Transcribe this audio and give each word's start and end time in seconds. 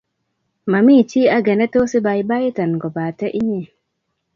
Mamie 0.71 1.03
chii 1.09 1.31
age 1.37 1.53
netos 1.57 1.91
ibabaita 1.97 2.63
kobatee 2.81 3.33
inye 3.39 3.61